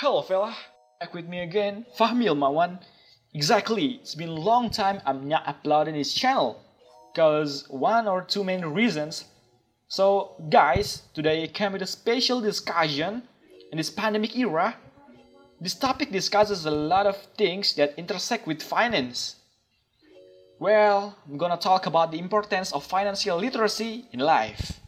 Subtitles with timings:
[0.00, 0.56] Hello fella,
[1.00, 2.78] back with me again, Fahmi Ilmawan.
[3.34, 6.62] Exactly, it's been a long time I'm not uploading this channel.
[7.16, 9.24] Cause one or two main reasons.
[9.88, 13.24] So guys, today I came with a special discussion
[13.72, 14.76] in this pandemic era.
[15.60, 19.34] This topic discusses a lot of things that intersect with finance.
[20.60, 24.78] Well, I'm gonna talk about the importance of financial literacy in life.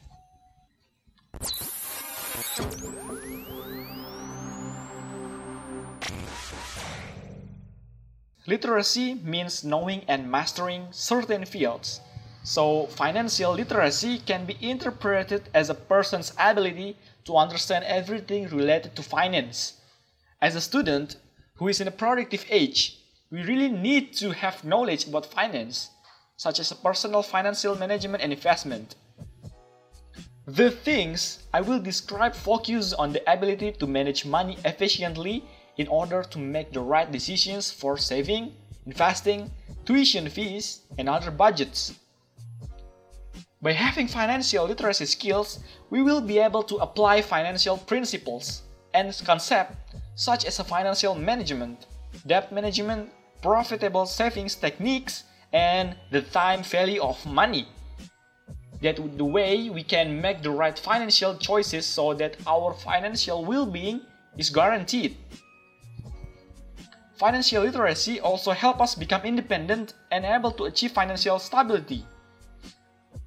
[8.46, 12.00] Literacy means knowing and mastering certain fields.
[12.42, 19.02] So, financial literacy can be interpreted as a person's ability to understand everything related to
[19.02, 19.74] finance.
[20.40, 21.16] As a student
[21.56, 22.98] who is in a productive age,
[23.30, 25.90] we really need to have knowledge about finance,
[26.36, 28.96] such as personal financial management and investment.
[30.46, 35.44] The things I will describe focus on the ability to manage money efficiently
[35.80, 38.52] in order to make the right decisions for saving,
[38.84, 39.50] investing,
[39.86, 41.94] tuition fees, and other budgets.
[43.62, 49.74] By having financial literacy skills, we will be able to apply financial principles and concepts
[50.16, 51.86] such as financial management,
[52.26, 53.08] debt management,
[53.40, 57.66] profitable savings techniques, and the time value of money.
[58.82, 64.02] That the way we can make the right financial choices so that our financial well-being
[64.36, 65.16] is guaranteed.
[67.20, 72.06] Financial literacy also help us become independent and able to achieve financial stability.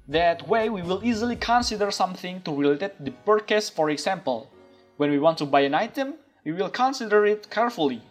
[0.08, 4.50] That way we will easily consider something to relate the purchase for example.
[4.96, 6.14] When we want to buy an item,
[6.44, 8.02] we will consider it carefully.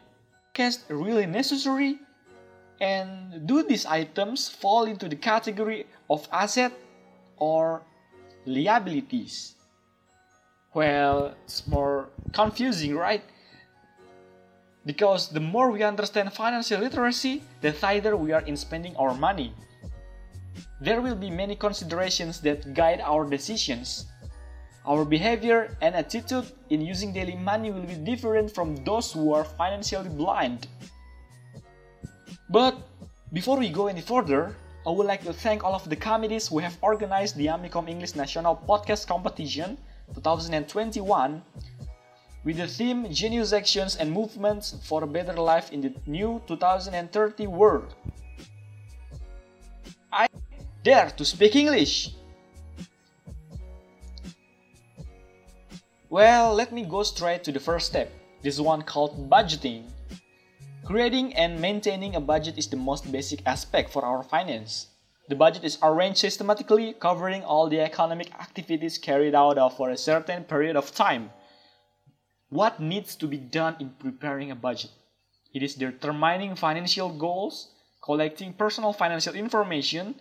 [0.58, 2.00] Is really necessary?
[2.80, 6.72] And do these items fall into the category of asset
[7.36, 7.82] or
[8.46, 9.56] liabilities?
[10.74, 13.24] Well, it's more confusing, right?
[14.86, 19.54] Because the more we understand financial literacy, the tighter we are in spending our money.
[20.82, 24.06] There will be many considerations that guide our decisions.
[24.86, 29.46] Our behavior and attitude in using daily money will be different from those who are
[29.46, 30.68] financially blind.
[32.50, 32.76] But
[33.32, 34.56] before we go any further,
[34.86, 38.16] I would like to thank all of the committees who have organized the AMIKOM English
[38.16, 39.78] National Podcast Competition
[40.14, 41.42] 2021
[42.44, 47.48] with the theme Genius Actions and Movements for a Better Life in the New 2030
[47.48, 47.96] World.
[50.12, 50.28] I
[50.84, 52.12] dare to speak English.
[56.10, 58.12] Well, let me go straight to the first step,
[58.44, 59.90] this one called budgeting.
[60.86, 64.88] Creating and maintaining a budget is the most basic aspect for our finance.
[65.30, 70.44] The budget is arranged systematically, covering all the economic activities carried out for a certain
[70.44, 71.32] period of time
[72.54, 74.92] what needs to be done in preparing a budget?
[75.56, 80.14] It is determining financial goals, collecting personal financial information,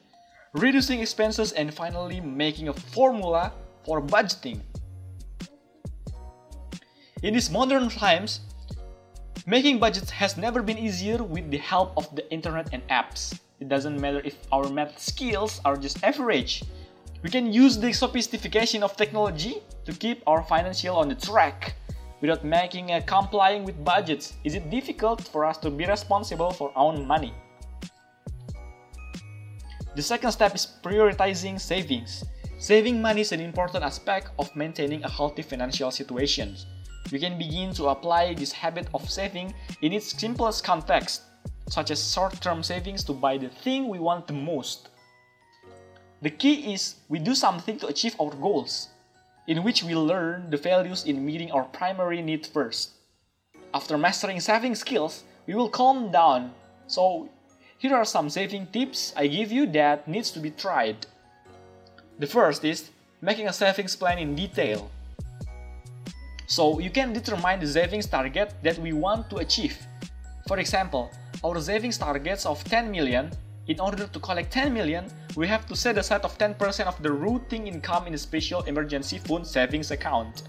[0.54, 3.52] reducing expenses, and finally making a formula
[3.84, 4.60] for budgeting.
[7.22, 8.40] In these modern times,
[9.46, 13.38] making budgets has never been easier with the help of the internet and apps.
[13.60, 16.64] It doesn't matter if our math skills are just average.
[17.22, 21.76] We can use the sophistication of technology to keep our financial on the track
[22.22, 24.34] without making a complying with budgets?
[24.44, 27.34] Is it difficult for us to be responsible for our own money?
[29.94, 32.24] The second step is prioritizing savings.
[32.58, 36.56] Saving money is an important aspect of maintaining a healthy financial situation.
[37.10, 39.52] We can begin to apply this habit of saving
[39.82, 41.22] in its simplest context,
[41.68, 44.88] such as short-term savings to buy the thing we want the most.
[46.22, 48.91] The key is we do something to achieve our goals
[49.46, 52.90] in which we learn the values in meeting our primary need first.
[53.74, 56.52] After mastering saving skills, we will calm down.
[56.86, 57.28] So,
[57.78, 61.06] here are some saving tips I give you that needs to be tried.
[62.18, 64.90] The first is making a savings plan in detail.
[66.46, 69.76] So, you can determine the savings target that we want to achieve.
[70.46, 71.10] For example,
[71.44, 73.30] our savings targets of 10 million
[73.68, 75.06] in order to collect 10 million,
[75.36, 79.18] we have to set aside of 10% of the routine income in a special emergency
[79.18, 80.42] fund savings account.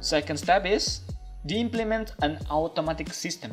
[0.00, 1.00] Second step is
[1.48, 3.50] to implement an automatic system.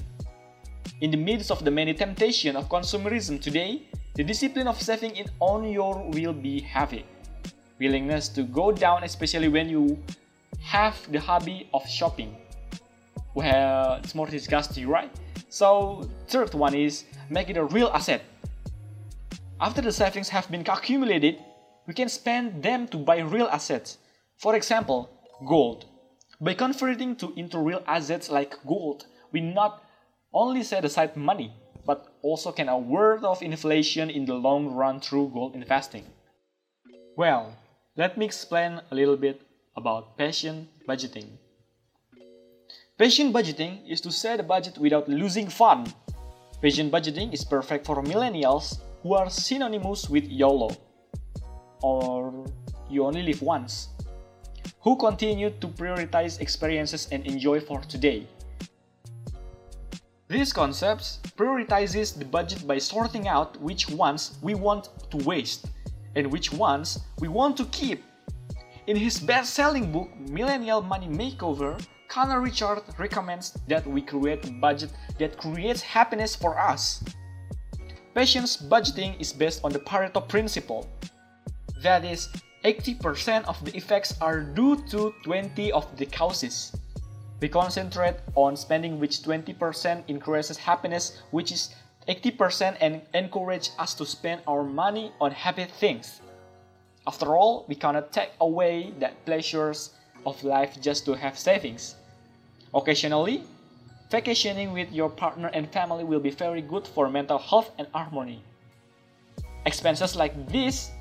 [1.00, 5.31] In the midst of the many temptations of consumerism today, the discipline of saving it
[5.39, 7.06] on your will be heavy.
[7.80, 9.98] Willingness to go down, especially when you
[10.62, 12.36] have the hobby of shopping.
[13.34, 15.10] Well, it's more disgusting, right?
[15.51, 18.21] So, third one is make it a real asset.
[19.59, 21.44] After the savings have been accumulated,
[21.86, 23.98] we can spend them to buy real assets.
[24.38, 25.09] For example,
[25.45, 25.83] gold.
[26.39, 29.83] By converting to into real assets like gold, we not
[30.33, 31.53] only set aside money,
[31.86, 36.06] but also can avoid of inflation in the long run through gold investing.
[37.18, 37.57] Well,
[37.98, 39.42] let me explain a little bit
[39.75, 41.27] about passion budgeting.
[43.01, 45.92] Passion budgeting is to set a budget without losing fun.
[46.62, 50.69] Passion budgeting is perfect for millennials who are synonymous with YOLO,
[51.81, 52.45] or
[52.92, 53.89] you only live once,
[54.81, 58.27] who continue to prioritize experiences and enjoy for today.
[60.27, 65.65] These concepts prioritizes the budget by sorting out which ones we want to waste
[66.15, 68.03] and which ones we want to keep.
[68.86, 74.92] In his best-selling book Millennial Money Makeover, Connor Richard recommends that we create a budget
[75.18, 77.02] that creates happiness for us.
[78.13, 80.90] Passion budgeting is based on the Pareto principle.
[81.81, 82.28] That is,
[82.66, 86.75] 80% of the effects are due to 20 of the causes.
[87.40, 91.74] We concentrate on spending which 20% increases happiness, which is
[92.10, 96.19] 80% and encourage us to spend our money on happy things.
[97.08, 99.92] After all, we cannot take away the pleasures
[100.25, 101.96] of life just to have savings.
[102.74, 103.44] Occasionally,
[104.10, 108.42] vacationing with your partner and family will be very good for mental health and harmony.
[109.66, 110.92] Expenses like this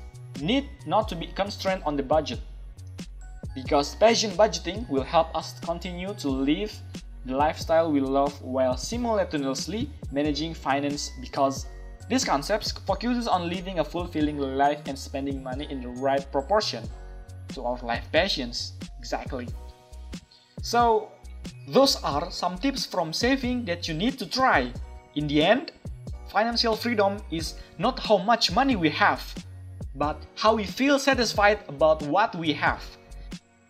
[0.41, 2.39] need not to be constrained on the budget
[3.53, 6.73] because passion budgeting will help us continue to live
[7.25, 11.67] the lifestyle we love while simultaneously managing finance because
[12.09, 16.83] this concept focuses on living a fulfilling life and spending money in the right proportion
[17.49, 18.73] to our life passions.
[18.99, 19.47] Exactly.
[20.61, 21.11] So,
[21.67, 24.71] those are some tips from saving that you need to try.
[25.15, 25.71] In the end,
[26.27, 29.21] financial freedom is not how much money we have,
[29.95, 32.83] but how we feel satisfied about what we have.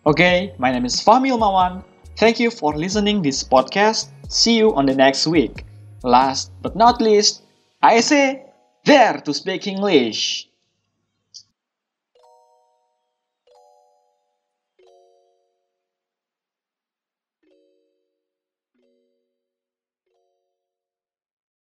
[0.05, 1.83] Okay, my name is Fahmi Ilmawan.
[2.17, 4.09] Thank you for listening this podcast.
[4.27, 5.65] See you on the next week.
[6.03, 7.43] Last but not least,
[7.81, 8.45] I say
[8.85, 10.47] dare to speak English.